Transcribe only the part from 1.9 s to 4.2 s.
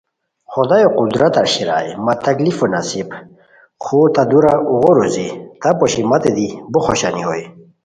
مہ تکلیفو نصیب خور